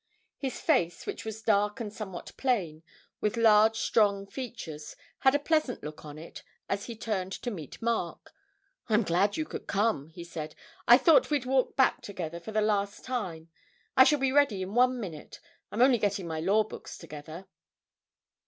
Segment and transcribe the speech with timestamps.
[0.39, 2.81] His face, which was dark and somewhat plain,
[3.19, 7.79] with large, strong features, had a pleasant look on it as he turned to meet
[7.83, 8.33] Mark.
[8.89, 10.55] 'I'm glad you could come,' he said.
[10.87, 13.49] 'I thought we'd walk back together for the last time.
[13.95, 15.39] I shall be ready in one minute.
[15.71, 17.45] I'm only getting my law books together.'